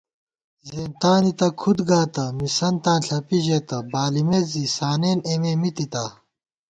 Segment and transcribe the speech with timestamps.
[0.67, 6.05] زېنتانی تہ کھُدنہ گاتہ مِسَنتاں ݪَپی ژېتہ، بالِمیت زی سانېن اېمےمِتِتا